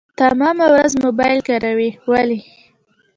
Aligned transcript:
تمامه 0.19 0.65
ورځ 0.73 0.91
موبايل 1.05 1.39
کاروي 1.47 1.89
ولي. 2.11 2.39